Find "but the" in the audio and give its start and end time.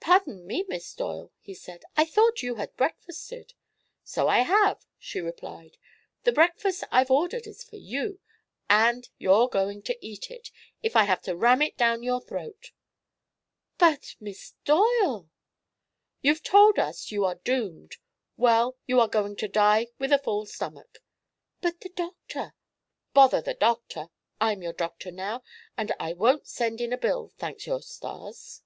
21.60-21.90